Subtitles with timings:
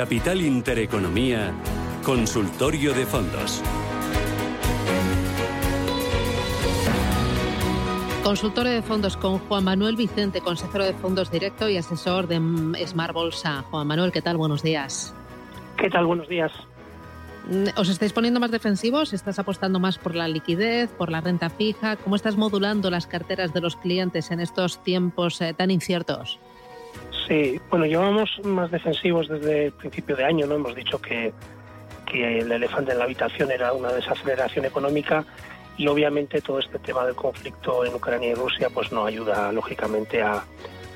[0.00, 1.52] Capital Intereconomía,
[2.02, 3.62] Consultorio de Fondos.
[8.24, 12.38] Consultorio de fondos con Juan Manuel Vicente, consejero de fondos directo y asesor de
[12.86, 13.62] Smart Bolsa.
[13.70, 14.38] Juan Manuel, ¿qué tal?
[14.38, 15.14] Buenos días.
[15.76, 16.06] ¿Qué tal?
[16.06, 16.50] Buenos días.
[17.50, 19.12] Mm, ¿Os estáis poniendo más defensivos?
[19.12, 21.96] ¿Estás apostando más por la liquidez, por la renta fija?
[21.96, 26.40] ¿Cómo estás modulando las carteras de los clientes en estos tiempos eh, tan inciertos?
[27.30, 30.56] Sí, bueno, llevamos más defensivos desde el principio de año, ¿no?
[30.56, 31.32] Hemos dicho que,
[32.04, 35.24] que el elefante en la habitación era una desaceleración económica
[35.76, 40.20] y obviamente todo este tema del conflicto en Ucrania y Rusia pues no ayuda lógicamente
[40.20, 40.42] a,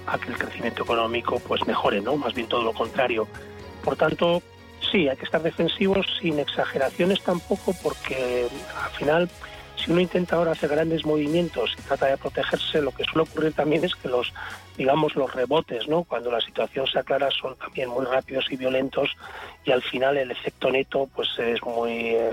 [0.09, 2.17] a que el crecimiento económico pues mejore, ¿no?
[2.17, 3.29] Más bien todo lo contrario.
[3.85, 4.43] Por tanto,
[4.91, 8.49] sí, hay que estar defensivos sin exageraciones tampoco, porque
[8.83, 9.31] al final,
[9.77, 13.53] si uno intenta ahora hacer grandes movimientos y trata de protegerse, lo que suele ocurrir
[13.53, 14.33] también es que los,
[14.77, 16.05] digamos, los rebotes, ¿no?
[16.05, 19.11] Cuando la situación se aclara, son también muy rápidos y violentos
[19.65, 22.31] y al final el efecto neto, pues es muy, eh,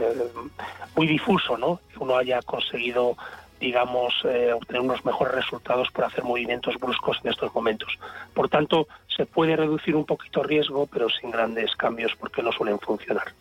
[0.95, 1.79] muy difuso, ¿no?
[1.99, 3.17] Uno haya conseguido
[3.59, 7.95] digamos, eh, obtener unos mejores resultados por hacer movimientos bruscos en estos momentos.
[8.33, 12.79] Por tanto, se puede reducir un poquito riesgo, pero sin grandes cambios porque no suelen
[12.79, 13.31] funcionar.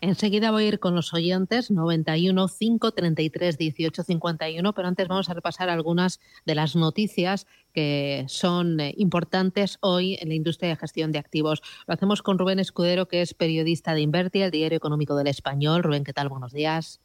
[0.00, 5.34] Enseguida voy a ir con los oyentes 91 533 18 51, pero antes vamos a
[5.34, 11.12] repasar algunas de las noticias que son eh, importantes hoy en la industria de gestión
[11.12, 11.62] de activos.
[11.86, 15.82] Lo hacemos con Rubén Escudero, que es periodista de Inverti, el diario económico del español.
[15.82, 16.28] Rubén, ¿qué tal?
[16.28, 17.00] Buenos días.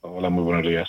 [0.00, 0.88] Hola, muy buenos días.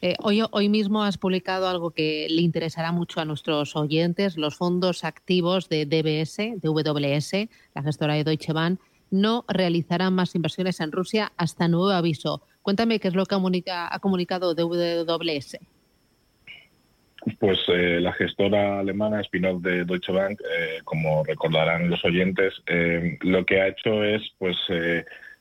[0.00, 4.36] Eh, hoy, hoy mismo has publicado algo que le interesará mucho a nuestros oyentes.
[4.36, 8.80] Los fondos activos de DBS, de WS, la gestora de Deutsche Bank,
[9.12, 12.42] no realizarán más inversiones en Rusia hasta nuevo aviso.
[12.62, 15.58] Cuéntame qué es lo que ha comunicado WS.
[17.38, 22.54] Pues eh, la gestora alemana spin-off de Deutsche Bank, eh, como recordarán los oyentes,
[23.20, 24.56] lo que ha hecho es pues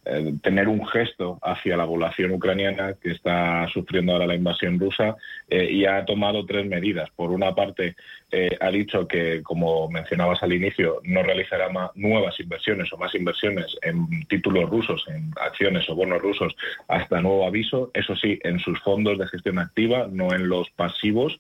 [0.04, 5.16] eh, tener un gesto hacia la población ucraniana que está sufriendo ahora la invasión rusa
[5.48, 7.12] eh, y ha tomado tres medidas.
[7.12, 7.96] Por una parte,
[8.32, 13.14] eh, ha dicho que, como mencionabas al inicio, no realizará más, nuevas inversiones o más
[13.14, 16.56] inversiones en títulos rusos, en acciones o bonos rusos,
[16.88, 17.92] hasta nuevo aviso.
[17.94, 21.40] Eso sí, en sus fondos de gestión activa, no en los pasivos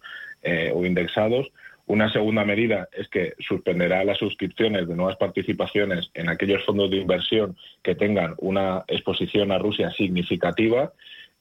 [0.73, 1.51] o indexados.
[1.91, 6.95] Una segunda medida es que suspenderá las suscripciones de nuevas participaciones en aquellos fondos de
[6.95, 10.93] inversión que tengan una exposición a Rusia significativa.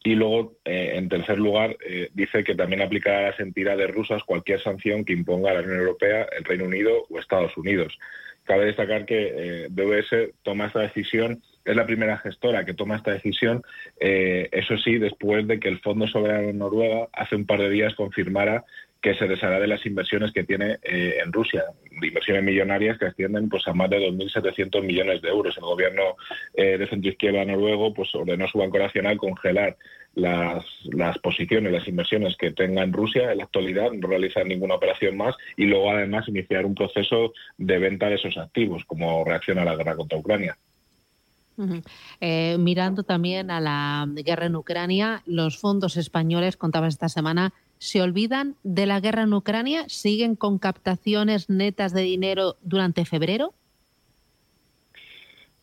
[0.02, 4.24] Y luego, eh, en tercer lugar, eh, dice que también aplicará a las entidades rusas
[4.24, 7.96] cualquier sanción que imponga la Unión Europea, el Reino Unido o Estados Unidos.
[8.42, 13.12] Cabe destacar que eh, DBS toma esta decisión, es la primera gestora que toma esta
[13.12, 13.62] decisión,
[14.00, 18.64] eso sí, después de que el Fondo Soberano Noruega hace un par de días confirmara
[19.00, 23.48] que se deshará de las inversiones que tiene eh, en Rusia, inversiones millonarias que ascienden
[23.48, 25.56] pues, a más de 2.700 millones de euros.
[25.56, 26.16] El gobierno
[26.54, 29.76] eh, de centroizquierda noruego pues, ordenó su Banco Nacional congelar
[30.14, 34.74] las, las posiciones, las inversiones que tenga en Rusia en la actualidad, no realizar ninguna
[34.74, 39.58] operación más y luego además iniciar un proceso de venta de esos activos como reacción
[39.58, 40.56] a la guerra contra Ucrania.
[42.20, 48.02] Eh, mirando también a la guerra en Ucrania, los fondos españoles, contaba esta semana, se
[48.02, 53.54] olvidan de la guerra en Ucrania, siguen con captaciones netas de dinero durante febrero.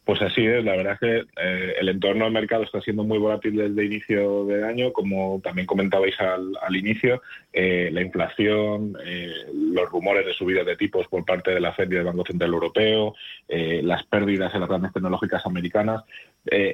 [0.04, 3.20] Pues así es, la verdad es que eh, el entorno del mercado está siendo muy
[3.20, 9.90] volátil desde inicio del año, como también comentabais al, inicio, eh, la inflación, eh, los
[9.90, 13.16] rumores de subidas de tipos por parte de la Fed y del Banco Central Europeo,
[13.48, 16.04] las pérdidas en las grandes tecnológicas americanas,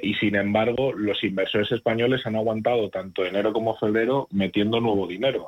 [0.02, 5.46] y sin embargo los inversores españoles han aguantado tanto enero como febrero metiendo nuevo dinero,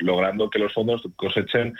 [0.00, 1.74] logrando que los fondos cosechen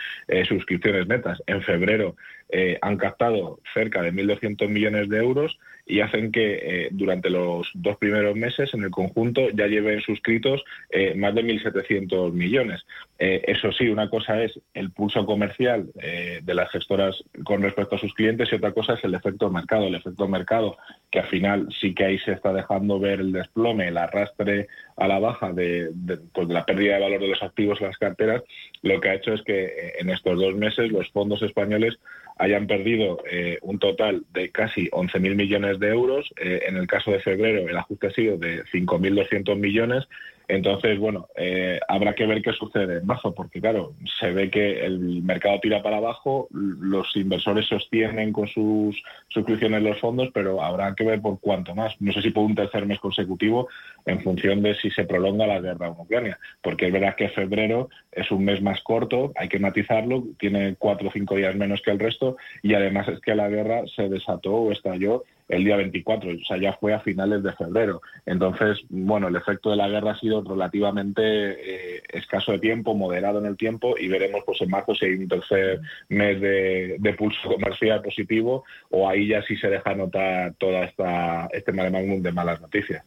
[0.49, 1.43] suscripciones netas.
[1.47, 2.16] En febrero
[2.50, 7.69] eh, han captado cerca de 1.200 millones de euros y hacen que eh, durante los
[7.75, 12.87] dos primeros meses en el conjunto ya lleven suscritos eh, más de 1.700 millones.
[13.19, 18.12] Eso sí, una cosa es el pulso comercial de las gestoras con respecto a sus
[18.12, 19.87] clientes y otra cosa es el efecto mercado.
[19.87, 20.76] El efecto mercado
[21.11, 24.66] que al final sí que ahí se está dejando ver el desplome, el arrastre
[24.96, 25.90] a la baja de,
[26.32, 28.43] pues la pérdida de valor de los activos en las carteras,
[28.82, 31.99] lo que ha hecho es que en estos dos meses los fondos españoles
[32.37, 36.32] hayan perdido eh, un total de casi 11.000 millones de euros.
[36.37, 40.08] Eh, en el caso de febrero, el ajuste ha sido de 5.200 millones.
[40.49, 44.85] Entonces, bueno, eh, habrá que ver qué sucede en marzo, porque claro, se ve que
[44.85, 50.94] el mercado tira para abajo, los inversores sostienen con sus suscripciones los fondos, pero habrá
[50.94, 51.94] que ver por cuánto más.
[52.00, 53.69] No sé si por un tercer mes consecutivo,
[54.06, 57.88] en función de si se prolonga la guerra en Ucrania, porque es verdad que febrero
[58.12, 61.91] es un mes más corto, hay que matizarlo, tiene cuatro o cinco días menos que
[61.91, 66.31] el resto, y además es que la guerra se desató o estalló el día 24,
[66.31, 68.00] o sea, ya fue a finales de febrero.
[68.25, 73.38] Entonces, bueno, el efecto de la guerra ha sido relativamente eh, escaso de tiempo, moderado
[73.41, 77.49] en el tiempo, y veremos pues en marzo si hay un tercer mes de, pulso
[77.49, 82.61] comercial positivo o ahí ya sí se deja notar toda esta este maremágnum de malas
[82.61, 83.05] noticias.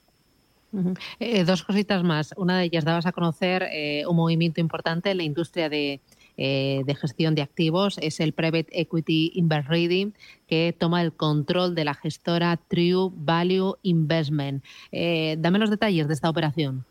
[1.19, 2.33] Eh, dos cositas más.
[2.37, 6.01] Una de ellas, dabas a conocer eh, un movimiento importante en la industria de,
[6.37, 10.11] eh, de gestión de activos es el Private Equity Invest Reading,
[10.47, 14.63] que toma el control de la gestora True Value Investment.
[14.91, 16.85] Eh, dame los detalles de esta operación.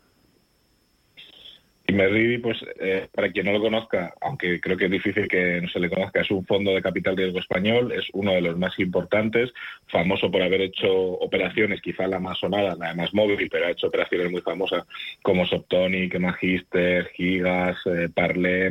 [1.87, 5.69] Inmerridi, pues eh, para quien no lo conozca, aunque creo que es difícil que no
[5.69, 8.77] se le conozca, es un fondo de capital riesgo español, es uno de los más
[8.77, 9.53] importantes,
[9.87, 13.87] famoso por haber hecho operaciones, quizá la más sonada, la más móvil, pero ha hecho
[13.87, 14.83] operaciones muy famosas
[15.21, 18.09] como Soptonic, Magister, Gigas, eh,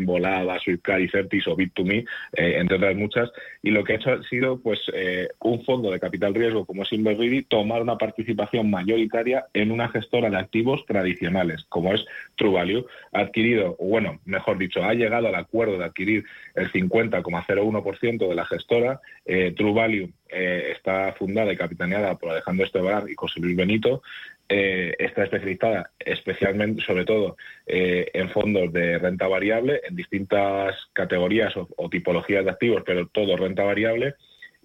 [0.03, 3.31] Volada, Swiftcard Certis o Bit2Me, eh, entre otras muchas.
[3.63, 6.83] Y lo que ha hecho ha sido pues eh, un fondo de capital riesgo como
[6.83, 12.05] es Inmerridi tomar una participación mayoritaria en una gestora de activos tradicionales, como es
[12.37, 16.25] True Value ha adquirido, o bueno, mejor dicho, ha llegado al acuerdo de adquirir
[16.55, 19.01] el 50,01% de la gestora.
[19.25, 24.03] Eh, True Value eh, está fundada y capitaneada por Alejandro Estebar y José Luis Benito.
[24.49, 27.37] Eh, está especializada especialmente, sobre todo,
[27.67, 33.65] en fondos de renta variable, en distintas categorías o tipologías de activos, pero todo renta
[33.65, 34.15] variable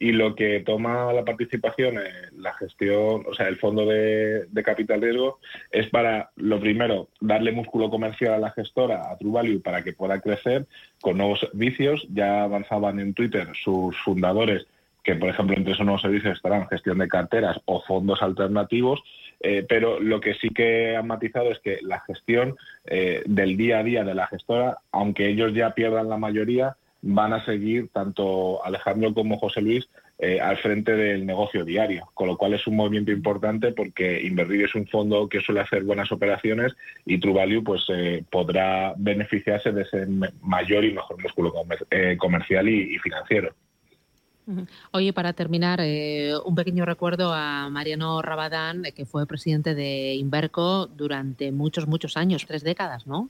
[0.01, 2.00] y lo que toma la participación
[2.36, 5.38] la gestión, o sea, el fondo de, capital riesgo,
[5.69, 9.94] es para, lo primero, darle músculo comercial a la gestora, a True Value, para que
[9.94, 10.65] pueda crecer
[11.01, 12.07] con nuevos servicios.
[12.12, 14.65] Ya avanzaban en Twitter sus fundadores,
[15.03, 19.03] que por ejemplo entre esos nuevos servicios estarán gestión de carteras o fondos alternativos,
[19.39, 22.56] eh, pero lo que sí que han matizado es que la gestión
[22.86, 27.33] eh, del día a día de la gestora, aunque ellos ya pierdan la mayoría, van
[27.33, 29.89] a seguir tanto Alejandro como José Luis
[30.19, 34.65] eh, al frente del negocio diario, con lo cual es un movimiento importante porque Invertir
[34.65, 36.75] es un fondo que suele hacer buenas operaciones
[37.06, 40.06] y True Value pues eh, podrá beneficiarse de ese
[40.42, 41.51] mayor y mejor músculo
[41.89, 43.56] eh, comercial y, financiero.
[44.92, 45.80] Oye, para terminar,
[46.45, 52.45] un pequeño recuerdo a Mariano Rabadán, que fue presidente de Inverco durante muchos, muchos años,
[52.45, 53.30] tres décadas, ¿no?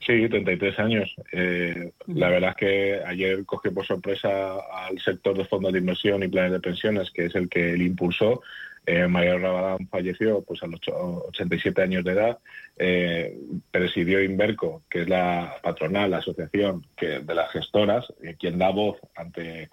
[0.00, 1.14] Sí, 33 años.
[1.32, 6.22] Eh, la verdad es que ayer cogió por sorpresa al sector de fondos de inversión
[6.22, 8.40] y planes de pensiones, que es el que él impulsó.
[8.86, 12.38] Eh, María Rabadán falleció pues, a los 87 años de edad.
[12.78, 13.38] Eh,
[13.70, 18.70] presidió Inverco, que es la patronal, la asociación que, de las gestoras, eh, quien da
[18.70, 19.68] voz ante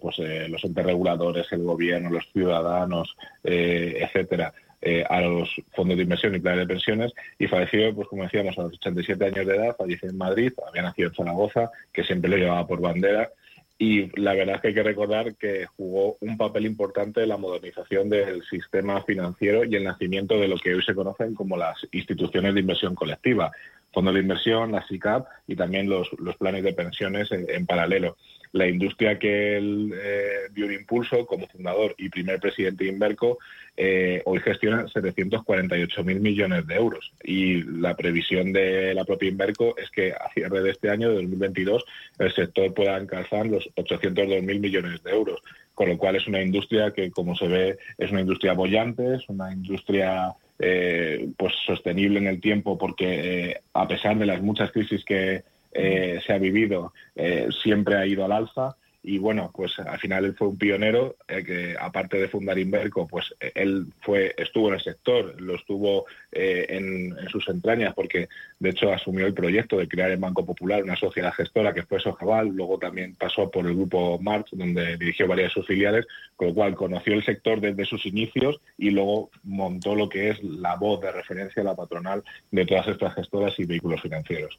[0.00, 0.18] pues,
[0.48, 4.52] los entes reguladores, el gobierno, los ciudadanos, etcétera,
[4.84, 8.58] eh, a los fondos de inversión y planes de pensiones y falleció, pues como decíamos,
[8.58, 12.30] a los 87 años de edad, falleció en Madrid, había nacido en Zaragoza, que siempre
[12.30, 13.30] lo llevaba por bandera
[13.78, 17.38] y la verdad es que hay que recordar que jugó un papel importante en la
[17.38, 21.76] modernización del sistema financiero y el nacimiento de lo que hoy se conocen como las
[21.90, 23.50] instituciones de inversión colectiva,
[23.92, 26.08] fondos de inversión, la SICAP y también los,
[26.38, 28.16] planes de pensiones en paralelo
[28.54, 33.38] la industria que él eh, dio un impulso como fundador y primer presidente de Inverco,
[33.76, 37.12] eh, hoy gestiona 748 mil millones de euros.
[37.24, 41.16] Y la previsión de la propia Inverco es que a cierre de este año, de
[41.16, 41.84] 2022,
[42.20, 45.40] el sector pueda alcanzar los 802 mil millones de euros.
[45.74, 49.28] Con lo cual es una industria que, como se ve, es una industria bollante, es
[49.28, 55.04] una industria eh, pues sostenible en el tiempo porque a pesar de las muchas crisis
[55.04, 55.42] que,
[55.74, 58.76] eh, se ha vivido eh, siempre ha ido al alza
[59.06, 63.06] y bueno, pues al final él fue un pionero eh, que aparte de fundar Inverco,
[63.06, 68.28] pues él fue estuvo en el sector, lo estuvo en, sus entrañas porque
[68.58, 72.00] de hecho asumió el proyecto de crear el Banco Popular, una sociedad gestora que fue
[72.00, 76.48] Sojaval, luego también pasó por el grupo March donde dirigió varias de sus filiales, con
[76.48, 80.76] lo cual conoció el sector desde sus inicios y luego montó lo que es la
[80.76, 84.58] voz de referencia a la patronal de todas estas gestoras y vehículos financieros.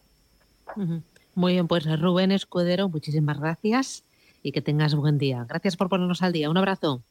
[1.35, 4.03] Muy bien, pues Rubén Escudero, muchísimas gracias
[4.41, 5.45] y que tengas buen día.
[5.47, 6.49] Gracias por ponernos al día.
[6.49, 7.01] Un abrazo.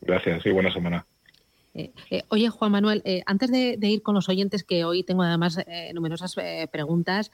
[0.00, 1.06] Gracias y buena semana.
[1.74, 5.22] Eh, eh, oye, Juan Manuel, eh, antes de, ir con los oyentes, que hoy tengo
[5.22, 5.58] además
[5.94, 6.36] numerosas
[6.70, 7.30] preguntas,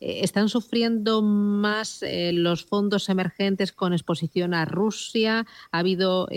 [0.00, 5.46] ¿están sufriendo más los fondos emergentes con exposición a Rusia?
[5.70, 6.28] ¿Ha habido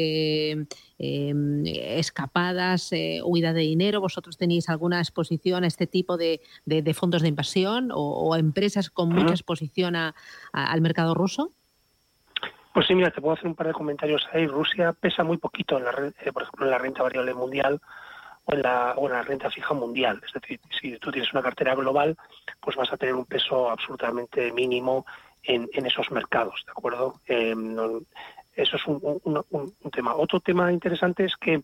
[0.97, 2.91] escapadas,
[3.23, 4.01] huida de dinero?
[4.01, 6.41] ¿Vosotros tenéis alguna exposición a este tipo de,
[6.93, 11.53] fondos de inversión o, empresas con mucha exposición al mercado ruso?
[12.73, 14.47] Pues sí, mira, te puedo hacer un par de comentarios ahí.
[14.47, 17.81] Rusia pesa muy poquito, en la, eh, por ejemplo, en la renta variable mundial
[18.45, 20.21] o en, la, o la renta fija mundial.
[20.25, 22.17] Es decir, si tú tienes una cartera global,
[22.61, 25.05] pues vas a tener un peso absolutamente mínimo
[25.43, 27.19] en, esos mercados, ¿de acuerdo?
[27.27, 27.55] Eh,
[28.55, 30.15] eso es un, tema.
[30.15, 31.63] Otro tema interesante es que,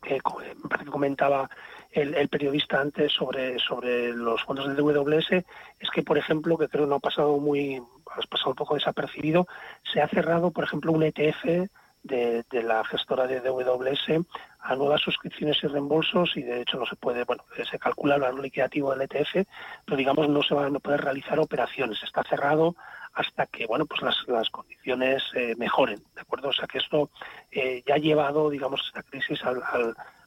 [0.00, 1.48] que que comentaba
[1.92, 6.68] el, el, periodista antes sobre, sobre los fondos del DWS, es que, por ejemplo, que
[6.68, 7.82] creo no ha pasado muy
[8.16, 9.46] has pasado un poco desapercibido,
[9.92, 11.68] se ha cerrado, por ejemplo, un ETF
[12.02, 14.26] de, la gestora de DWS
[14.60, 18.22] a nuevas suscripciones y reembolsos y de hecho no se puede, bueno, se calcula el
[18.22, 19.46] valor liquidativo del ETF,
[19.84, 22.74] pero digamos no se van a poder realizar operaciones, está cerrado
[23.14, 26.48] hasta que, bueno, pues las, las condiciones eh, mejoren, ¿de acuerdo?
[26.48, 27.10] O sea que esto
[27.50, 29.62] eh, ya ha llevado, digamos, esta crisis al,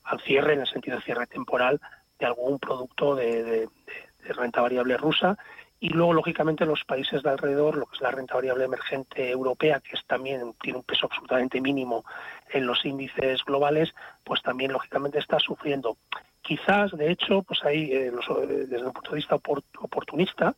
[0.04, 1.80] al, cierre, en el sentido de cierre temporal,
[2.20, 3.68] de algún producto de
[4.36, 5.38] renta variable rusa
[5.84, 9.82] y luego, lógicamente, los países de alrededor, lo que es la renta variable emergente europea,
[9.82, 12.06] que es también tiene un peso absolutamente mínimo
[12.52, 15.98] en los índices globales, pues también, lógicamente, está sufriendo.
[16.42, 20.56] Quizás, de hecho, pues ahí, eh, eh, desde un punto de vista oportunista,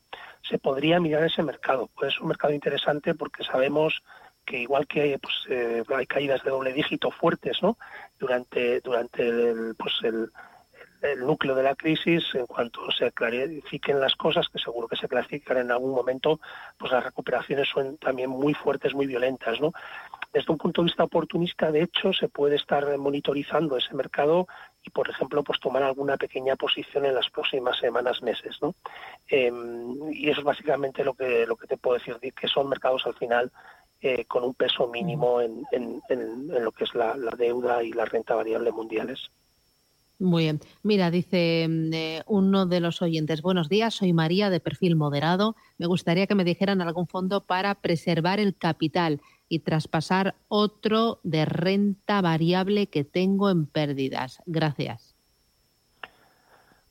[0.50, 1.90] se podría mirar ese mercado.
[1.96, 4.02] Pues es un mercado interesante porque sabemos
[4.46, 7.78] que igual que pues, eh, hay caídas de doble dígito fuertes ¿no?
[8.20, 10.32] durante, durante el, pues el,
[11.02, 15.08] el núcleo de la crisis, en cuanto se clarifiquen las cosas, que seguro que se
[15.08, 16.40] clarifican en algún momento,
[16.78, 19.72] pues las recuperaciones son también muy fuertes, muy violentas, ¿no?
[20.34, 24.48] Desde un punto de vista oportunista, de hecho, se puede estar monitorizando ese mercado
[24.86, 28.76] y, por ejemplo, pues tomar alguna pequeña posición en las próximas semanas, meses, ¿no?
[29.28, 33.06] Em, y eso es básicamente lo que lo que te puedo decir, que son mercados
[33.06, 33.52] al final
[34.02, 38.06] eh, con un peso mínimo en, en, en, lo que es la deuda y la
[38.06, 39.32] renta variable mundiales.
[40.20, 40.62] Muy bien.
[40.82, 45.56] Mira, dice mm, eh, uno de los oyentes, buenos días, soy María de perfil moderado.
[45.78, 51.46] Me gustaría que me dijeran algún fondo para preservar el capital y traspasar otro de
[51.46, 54.42] renta variable que tengo en pérdidas.
[54.46, 55.16] Gracias.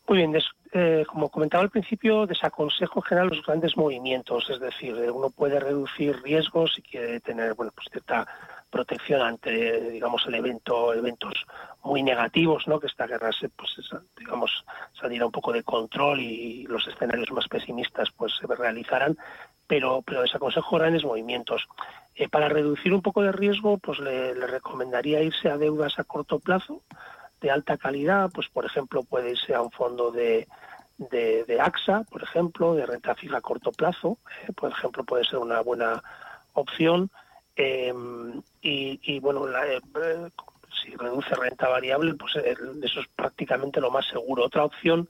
[0.06, 0.34] Muy bien,
[0.72, 5.30] eh, como comentaba al principio, desaconsejo en general los grandes movimientos, es decir, eh, uno
[5.30, 8.26] puede reducir riesgos y quiere tener bueno, pues cierta
[8.70, 11.32] protección ante, digamos, el evento, eventos
[11.84, 12.80] muy negativos, ¿no?
[12.80, 13.70] Que esta guerra se, pues,
[14.18, 14.50] digamos,
[15.00, 19.16] saliera un poco de control y los escenarios más pesimistas, pues, se realizaran,
[19.66, 21.66] pero, pero desaconsejo grandes movimientos.
[22.14, 26.38] Eh, para reducir un poco de riesgo, pues le, recomendaría irse a deudas a corto
[26.38, 26.82] plazo
[27.40, 30.46] de alta calidad, pues, por ejemplo, puede irse a un fondo de,
[30.98, 35.38] de, AXA, por ejemplo, de renta fija a corto plazo, eh, por ejemplo, puede ser
[35.38, 36.02] una buena
[36.54, 37.10] opción
[37.56, 39.80] Em, y, bueno, eh,
[40.82, 44.44] si reduce renta variable, pues eso es prácticamente lo más seguro.
[44.44, 45.08] Otra opción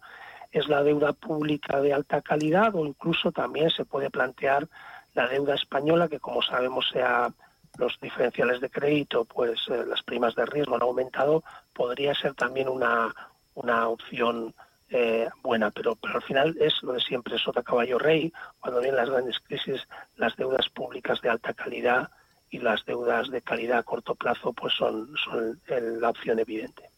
[0.54, 4.68] es la deuda pública de alta calidad o incluso también se puede plantear
[5.12, 7.32] la deuda española, que como sabemos sea
[7.76, 11.42] los diferenciales de crédito, pues eh, las primas de riesgo han aumentado,
[11.72, 13.12] podría ser también una,
[13.54, 14.54] una opción
[14.90, 18.98] eh, buena, pero, pero al final es lo de siempre, sota caballo rey, cuando vienen
[18.98, 19.80] las grandes crisis,
[20.16, 22.10] las deudas públicas de alta calidad
[22.48, 25.60] y las deudas de calidad a corto plazo pues son, son
[26.00, 26.93] la opción evidente.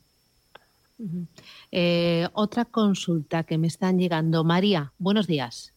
[1.71, 4.45] Eh, otra consulta que me están llegando.
[4.45, 5.77] María, buenos días.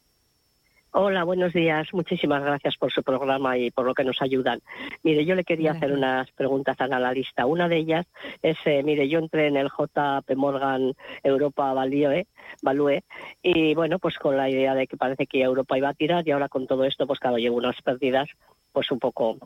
[0.92, 1.88] Hola, buenos días.
[1.94, 4.60] Muchísimas gracias por su programa y por lo que nos ayudan.
[5.04, 7.46] Mire, yo le quería hacer unas preguntas a la analista.
[7.46, 8.08] Una de ellas
[8.42, 12.26] es, eh, mire, yo entré en el JP Morgan Europa Value,
[12.64, 13.04] Value
[13.44, 16.32] y bueno, pues con la idea de que parece que Europa iba a tirar y
[16.32, 18.28] ahora con todo esto, pues claro, llevo unas pérdidas
[18.72, 19.38] pues un poco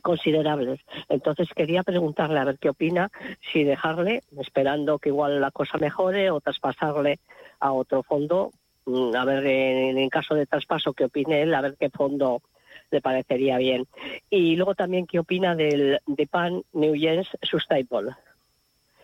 [0.00, 0.80] considerables.
[1.08, 3.10] Entonces quería preguntarle a ver qué opina,
[3.52, 7.18] si dejarle, esperando que igual la cosa mejore, o traspasarle
[7.60, 8.50] a otro fondo,
[8.86, 12.42] mm, a ver en, caso de traspaso qué opine él, a ver qué fondo
[12.90, 13.86] le parecería bien.
[14.30, 18.12] Y luego también qué opina del de PAN New Gens Sustainable.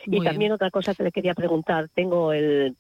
[0.07, 2.77] y también otra cosa que le quería preguntar, tengo el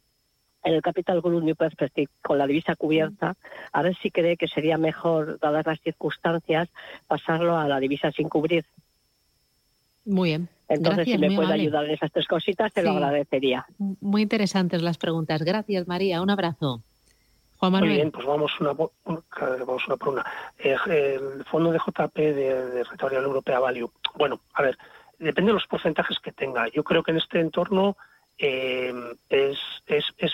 [0.64, 3.36] en el Capital Group New Perspective con la divisa cubierta,
[3.72, 6.68] a ver si cree que sería mejor, dadas las circunstancias,
[7.06, 8.64] pasarlo a la divisa sin cubrir.
[10.06, 10.48] Muy bien.
[10.68, 13.66] Entonces, si me puede ayudar en esas tres cositas, te lo agradecería.
[13.78, 15.42] Muy interesantes las preguntas.
[15.42, 16.22] Gracias, María.
[16.22, 16.82] Un abrazo.
[17.58, 17.90] Juan Manuel.
[17.90, 20.24] Muy bien, pues vamos una, vamos una por una.
[20.58, 23.90] Eh, el fondo de JP de, de Europea Value.
[24.14, 24.78] Bueno, a ver,
[25.18, 26.68] depende de los porcentajes que tenga.
[26.68, 27.96] Yo creo que en este entorno
[28.38, 28.92] eh,
[29.28, 30.32] es, es, es,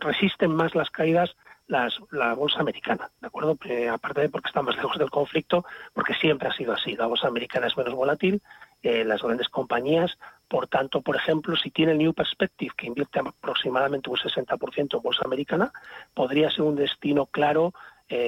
[0.00, 1.36] resisten más las caídas
[1.66, 3.56] las, la bolsa americana, ¿de acuerdo?
[3.64, 5.64] Eh, aparte de porque está más lejos del conflicto,
[5.94, 6.96] porque siempre ha sido así.
[6.96, 8.42] La bolsa americana es menos volátil,
[8.82, 13.20] eh, las grandes compañías, por tanto, por ejemplo, si tiene el New Perspective, que invierte
[13.20, 15.72] aproximadamente un 60% en bolsa americana,
[16.12, 17.72] podría ser un destino claro,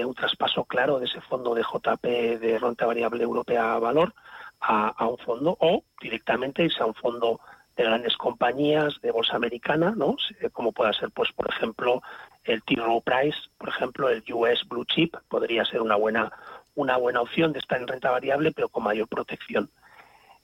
[0.06, 2.02] un traspaso claro de ese fondo de JP
[2.40, 4.14] de renta variable europea a valor
[4.60, 7.38] a, a un fondo o directamente irse a un fondo
[7.76, 10.16] de grandes compañías de bolsa americana, ¿no?
[10.52, 12.02] Como pueda ser, pues, por ejemplo,
[12.44, 12.76] el T.
[12.76, 16.30] Rowe Price, por ejemplo, el US Blue Chip, podría ser una buena,
[16.74, 19.70] una buena opción de estar en renta variable, pero con mayor protección.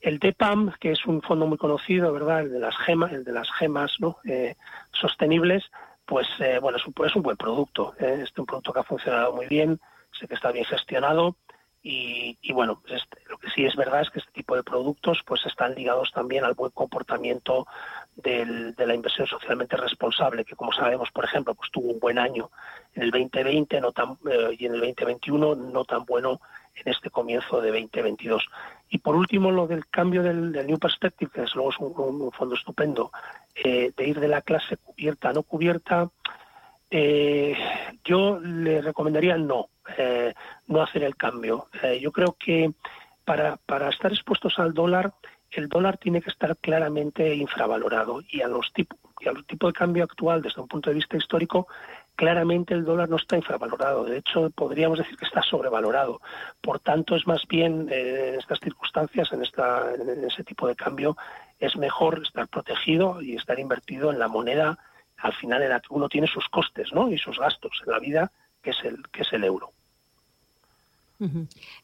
[0.01, 2.41] El DPAM, que es un fondo muy conocido, ¿verdad?
[2.41, 4.17] El de las gemas, el de las gemas, ¿no?
[4.25, 4.57] Eh,
[4.93, 5.63] sostenibles,
[6.07, 7.95] pues, eh, bueno, es un, es un, buen producto.
[8.01, 8.23] ¿eh?
[8.23, 9.79] Es un producto que ha funcionado muy bien,
[10.19, 11.37] sé que está bien gestionado
[11.83, 15.21] y, bueno, pues este, lo que sí es verdad es que este tipo de productos
[15.25, 17.67] pues están ligados también al buen comportamiento
[18.17, 22.51] de la inversión socialmente responsable, que como sabemos, por ejemplo, pues tuvo un buen año
[22.95, 26.41] en el 2020 no tan, eh, y en el 2021 no tan bueno
[26.75, 28.47] en este comienzo de 2022.
[28.91, 32.55] Y por último, lo del cambio del, New Perspective, que desde luego es un, fondo
[32.57, 33.11] estupendo,
[33.55, 36.11] eh, de ir de la clase cubierta a no cubierta,
[36.91, 37.57] eh,
[38.05, 39.69] yo le recomendaría no,
[39.99, 40.35] eh,
[40.67, 41.67] no hacer el cambio.
[41.83, 42.73] Eh, yo creo que
[43.25, 45.13] para, para estar expuestos al dólar,
[45.51, 48.73] el dólar tiene que estar claramente infravalorado y a los
[49.21, 51.67] y al tipo de cambio actual desde un punto de vista histórico
[52.15, 56.21] claramente el dólar no está infravalorado de hecho podríamos decir que está sobrevalorado
[56.61, 61.17] por tanto es más bien en estas circunstancias en esta en ese tipo de cambio
[61.59, 64.79] es mejor estar protegido y estar invertido en la moneda
[65.21, 67.11] al final en la que uno tiene sus costes ¿no?
[67.11, 68.33] y sus gastos en la vida,
[68.63, 69.73] que es el, que es el euro.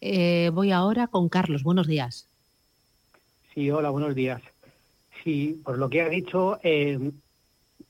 [0.00, 1.62] Eh, voy ahora con Carlos.
[1.62, 2.28] Buenos días.
[3.54, 4.42] Sí, hola, buenos días.
[5.22, 7.10] Sí, por lo que ha dicho, eh,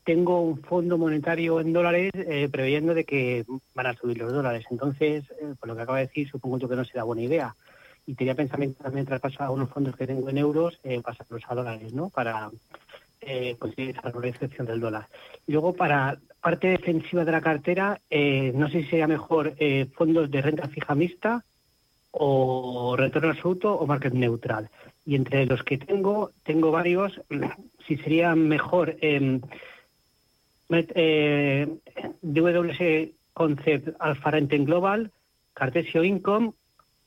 [0.05, 4.65] tengo un fondo monetario en dólares eh, de que van a subir los dólares.
[4.71, 5.25] Entonces,
[5.59, 7.55] por lo que acaba de decir, supongo yo que no será buena idea.
[8.07, 12.09] Y tenía pensamiento también traspasar unos fondos que tengo en euros, pasarlos a dólares, ¿no?
[12.09, 12.51] Para
[13.29, 15.09] eh, conseguir esa excepción del dólar.
[15.49, 19.89] Y luego, para parte defensiva de la cartera, eh, no sé si sería mejor eh,
[19.97, 21.45] fondos de renta fija mixta
[22.13, 24.71] o retorno absoluto o market neutral.
[25.05, 27.21] Y entre los que tengo, tengo varios,
[27.89, 29.41] si sería mejor eh,
[30.71, 31.67] eh,
[32.23, 35.11] DWS Concept Alpha Renten Global,
[35.53, 36.53] Cartesio Income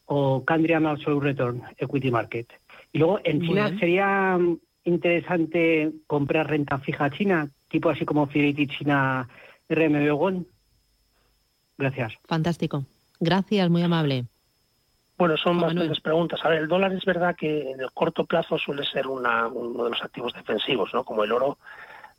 [0.08, 2.47] o Candriam Absolute Return Equity Market.
[2.91, 4.38] Y luego en China sería
[4.84, 9.27] interesante comprar renta fija china, tipo así como Fidelity China
[9.69, 10.45] RMB One?
[11.77, 12.13] Gracias.
[12.27, 12.84] Fantástico.
[13.19, 14.25] Gracias, muy amable.
[15.17, 16.39] Bueno, son bastantes preguntas.
[16.43, 19.84] A ver, el dólar es verdad que en el corto plazo suele ser una, uno
[19.84, 21.03] de los activos defensivos, ¿no?
[21.03, 21.58] Como el oro.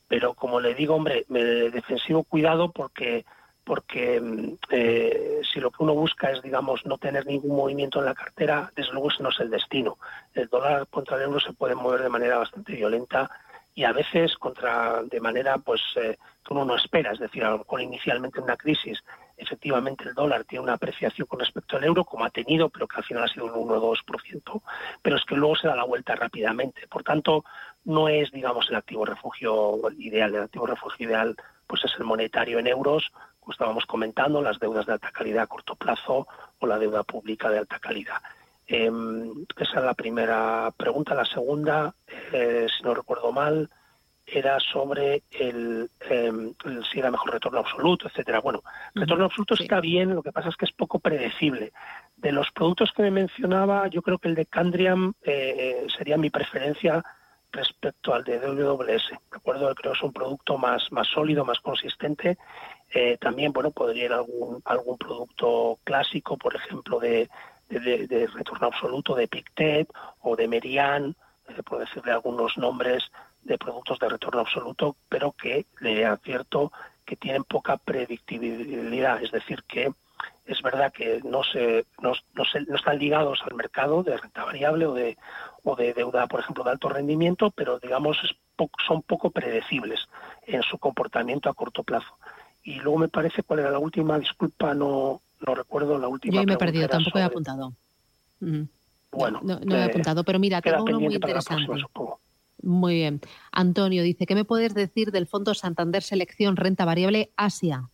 [0.06, 3.24] Pero como le digo, hombre, defensivo cuidado porque
[3.64, 8.06] porque mm, eh, si lo que uno busca es, digamos, no tener ningún movimiento en
[8.06, 9.96] la cartera, desde luego ese no es el destino.
[10.34, 13.30] El dólar contra el euro se puede mover de manera bastante violenta
[13.74, 17.80] y a veces contra de manera pues eh, que uno no espera, es decir, mejor
[17.80, 19.02] inicialmente en una crisis
[19.40, 22.98] efectivamente el dólar tiene una apreciación con respecto al euro como ha tenido, pero que
[22.98, 24.62] al final ha sido un 1 o 2%,
[25.00, 26.86] pero es que luego se da la vuelta rápidamente.
[26.88, 27.44] Por tanto,
[27.84, 30.34] no es, digamos, el activo refugio ideal.
[30.34, 34.86] El activo refugio ideal pues es el monetario en euros como estábamos comentando, las deudas
[34.86, 36.26] de alta calidad a corto plazo
[36.58, 38.20] o la deuda pública de alta calidad.
[38.72, 41.12] Em, esa es la primera pregunta.
[41.12, 41.92] La segunda,
[42.32, 43.68] eh, si no recuerdo mal,
[44.24, 46.54] era sobre el, em,
[46.88, 48.38] si era mejor retorno absoluto, etcétera.
[48.38, 48.62] Bueno,
[48.94, 51.72] retorno absoluto está bien, lo que pasa es que es poco predecible.
[52.16, 56.30] De los productos que me mencionaba, yo creo que el de Candriam eh, sería mi
[56.30, 57.04] preferencia
[57.50, 59.18] respecto al de WWS.
[59.32, 62.38] Recuerdo creo que es un producto más, más sólido, más consistente
[62.92, 67.28] eh, también, bueno, podría ir algún, algún producto clásico, por ejemplo, de,
[67.78, 69.88] de, retorno absoluto de Pictet
[70.22, 71.14] o de Merian,
[71.48, 73.10] eh, por decirle algunos nombres
[73.42, 76.72] de productos de retorno absoluto, pero que le advierto
[77.04, 79.92] que tienen poca predictibilidad, es decir, que
[80.44, 82.12] es verdad que no se, no,
[82.44, 85.16] se, no están ligados al mercado de renta variable o de,
[85.62, 88.18] o de deuda, por ejemplo, de alto rendimiento, pero digamos
[88.86, 90.08] son poco predecibles
[90.46, 92.18] en su comportamiento a corto plazo.
[92.62, 96.34] Y luego me parece cuál era la última, disculpa, no, no recuerdo la última.
[96.34, 97.74] Yo me he perdido, tampoco he apuntado.
[99.12, 101.66] Bueno, no, he apuntado, pero mira, tengo uno muy interesante.
[102.62, 103.20] muy bien.
[103.52, 107.88] Antonio dice, ¿qué me puedes decir del Fondo Santander Selección Renta Variable Asia?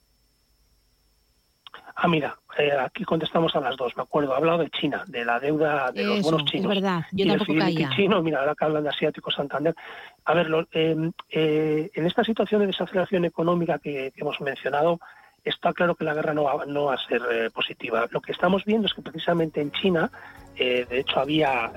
[1.99, 4.35] Ah, mira, eh, aquí contestamos a las dos, me acuerdo.
[4.35, 6.71] He hablado de China, de la deuda de los bonos chinos.
[6.71, 7.89] Es verdad, yo tampoco caía.
[7.97, 9.75] chino, mira, ahora que hablan de asiático Santander.
[10.27, 15.01] A ver, em, eh, en esta situación de desaceleración económica que, hemos mencionado,
[15.49, 18.07] está claro que la guerra no va, no va a ser eh, positiva.
[18.11, 20.11] Lo que estamos viendo es que precisamente en China,
[20.57, 21.71] de hecho había,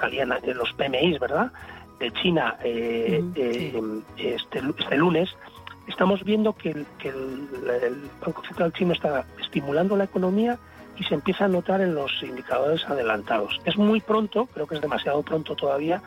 [0.00, 1.50] salían los PMIs, ¿verdad?
[1.98, 3.82] De China este,
[4.16, 5.34] este lunes
[5.86, 6.86] estamos viendo que, el,
[8.24, 10.58] Banco Central chino está estimulando la economía
[10.96, 13.60] y se empieza a notar en los indicadores adelantados.
[13.64, 16.02] Es muy pronto, creo que es demasiado pronto todavía,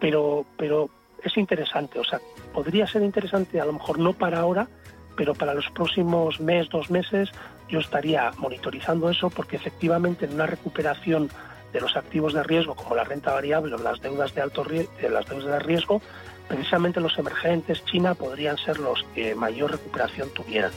[0.00, 0.90] pero, pero
[1.22, 1.98] es interesante.
[1.98, 2.20] O sea,
[2.52, 4.68] podría ser interesante, a lo mejor no para ahora,
[5.16, 7.30] pero para los próximos mes, dos meses,
[7.68, 11.30] yo estaría monitorizando eso porque efectivamente en una recuperación
[11.72, 14.92] de los activos de riesgo como la renta variable o las deudas de alto riesgo,
[15.10, 16.00] las deudas de riesgo,
[16.48, 20.70] precisamente los emergentes, China, podrían ser los que mayor recuperación tuvieran.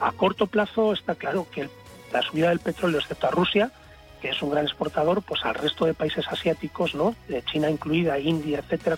[0.00, 1.68] A corto plazo está claro que
[2.12, 3.70] la subida del petróleo, excepto a Rusia,
[4.22, 7.14] que es un gran exportador, pues al resto de países asiáticos, ¿no?
[7.50, 8.96] China incluida, India, etcétera,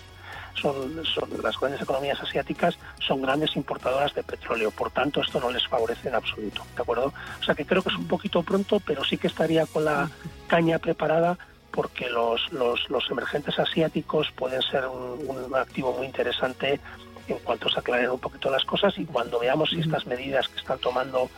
[0.53, 0.95] son,
[1.41, 4.71] las grandes economías asiáticas son grandes importadoras de petróleo.
[4.71, 6.63] Por tanto, esto no les favorece en absoluto.
[6.75, 7.13] ¿De acuerdo?
[7.39, 10.09] O sea que creo que es un poquito pronto, pero sí que estaría con la
[10.47, 11.37] caña preparada
[11.71, 16.79] porque los, los, emergentes asiáticos pueden ser un, activo muy interesante
[17.27, 20.59] en cuanto se aclaren un poquito las cosas y cuando veamos si estas medidas que
[20.59, 21.29] están tomando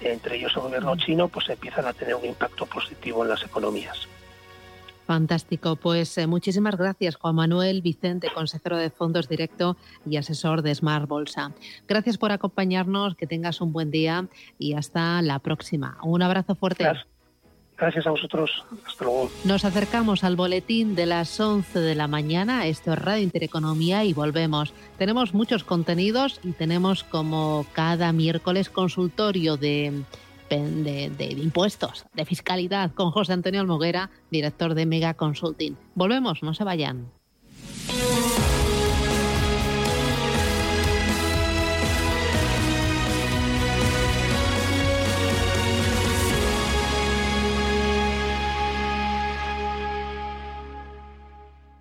[0.00, 4.08] entre ellos el gobierno chino pues empiezan a tener un impacto positivo en las economías.
[5.06, 5.76] Fantástico.
[5.76, 11.08] Pues eh, muchísimas gracias, Juan Manuel Vicente, consejero de Fondos Directo y asesor de Smart
[11.08, 11.52] Bolsa.
[11.88, 15.98] Gracias por acompañarnos, que tengas un buen día y hasta la próxima.
[16.02, 16.86] Un abrazo fuerte.
[17.76, 18.64] Gracias a vosotros.
[18.86, 19.30] Hasta luego.
[19.44, 22.66] Nos acercamos al boletín de las 11 de la mañana.
[22.66, 24.72] Esto es Radio Intereconomía y volvemos.
[24.98, 30.04] Tenemos muchos contenidos y tenemos como cada miércoles consultorio de,
[30.60, 35.76] de, impuestos, de fiscalidad con José Antonio Almoguera, director de Mega Consulting.
[35.94, 37.10] Volvemos, no se vayan.